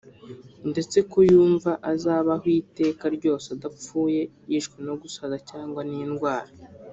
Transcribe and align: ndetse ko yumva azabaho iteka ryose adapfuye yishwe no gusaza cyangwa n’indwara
ndetse 0.69 0.97
ko 1.11 1.17
yumva 1.31 1.71
azabaho 1.91 2.45
iteka 2.61 3.05
ryose 3.17 3.47
adapfuye 3.55 4.21
yishwe 4.49 4.77
no 4.87 4.93
gusaza 5.01 5.37
cyangwa 5.49 5.81
n’indwara 5.89 6.51